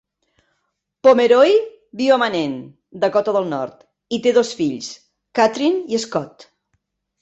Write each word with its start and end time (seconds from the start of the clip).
Pomeroy 1.07 1.51
viu 2.01 2.15
a 2.17 2.17
Manen, 2.23 2.57
Dakota 3.05 3.37
del 3.39 3.49
Nord, 3.55 3.89
i 4.19 4.23
té 4.27 4.37
dos 4.41 4.59
fills: 4.65 4.93
Kathryn 5.43 5.83
i 5.97 6.07
Scott. 6.11 6.53